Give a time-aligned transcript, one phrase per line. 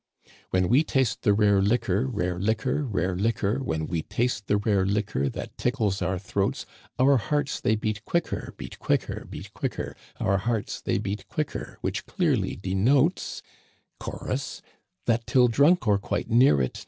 [0.27, 4.57] •* "When we taste the rare liquor, Rare liquor, rare liquor; "When we taste the
[4.57, 6.65] rare liquor That tickles our throats,
[6.97, 12.07] Our hearts they beat quicker, Beat quicker, beat quicker; Our hearts they beat quicker, "Which
[12.07, 13.43] clearly denotes
[13.99, 14.63] Chorus,
[15.05, 16.79] That till drunk, or quite near it.